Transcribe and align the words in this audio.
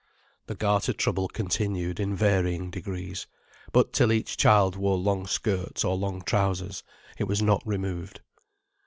The 0.47 0.55
garter 0.55 0.93
trouble 0.93 1.27
continued 1.27 1.99
in 1.99 2.15
varying 2.15 2.71
degrees, 2.71 3.27
but 3.71 3.93
till 3.93 4.11
each 4.11 4.35
child 4.35 4.75
wore 4.75 4.97
long 4.97 5.27
skirts 5.27 5.85
or 5.85 5.95
long 5.95 6.23
trousers, 6.23 6.81
it 7.19 7.25
was 7.25 7.43
not 7.43 7.61
removed. 7.67 8.21